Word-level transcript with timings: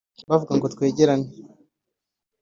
bavuga 0.29 0.51
ngo 0.57 0.67
twegerane 0.73 1.27